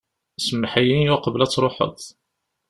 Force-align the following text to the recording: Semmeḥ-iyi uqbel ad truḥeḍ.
Semmeḥ-iyi 0.45 1.01
uqbel 1.15 1.41
ad 1.45 1.51
truḥeḍ. 1.51 1.99